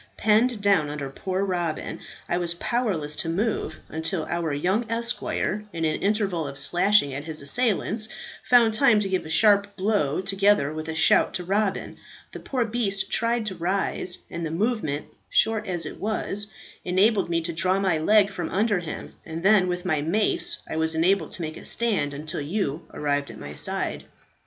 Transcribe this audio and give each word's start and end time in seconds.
Penned 0.17 0.63
down 0.63 0.89
under 0.89 1.11
poor 1.11 1.45
Robin, 1.45 1.99
I 2.27 2.39
was 2.39 2.55
powerless 2.55 3.15
to 3.17 3.29
move 3.29 3.77
until 3.87 4.25
our 4.25 4.51
young 4.51 4.89
esquire, 4.89 5.63
in 5.71 5.85
an 5.85 6.01
interval 6.01 6.47
of 6.47 6.57
slashing 6.57 7.13
at 7.13 7.25
his 7.25 7.43
assailants, 7.43 8.09
found 8.43 8.73
time 8.73 8.99
to 9.01 9.07
give 9.07 9.27
a 9.27 9.29
sharp 9.29 9.75
blow 9.75 10.19
together 10.19 10.73
with 10.73 10.89
a 10.89 10.95
shout 10.95 11.35
to 11.35 11.43
Robin. 11.43 11.97
The 12.31 12.39
poor 12.39 12.65
beast 12.65 13.11
tried 13.11 13.45
to 13.45 13.55
rise, 13.55 14.23
and 14.31 14.43
the 14.43 14.49
movement, 14.49 15.05
short 15.29 15.67
as 15.67 15.85
it 15.85 15.99
was, 15.99 16.47
enabled 16.83 17.29
me 17.29 17.39
to 17.41 17.53
draw 17.53 17.77
my 17.79 17.99
leg 17.99 18.31
from 18.31 18.49
under 18.49 18.79
him, 18.79 19.13
and 19.23 19.43
then 19.43 19.67
with 19.67 19.85
my 19.85 20.01
mace 20.01 20.63
I 20.67 20.77
was 20.77 20.95
enabled 20.95 21.33
to 21.33 21.43
make 21.43 21.57
a 21.57 21.63
stand 21.63 22.15
until 22.15 22.41
you 22.41 22.87
arrived 22.91 23.29
at 23.29 23.39
my 23.39 23.53
side. 23.53 24.05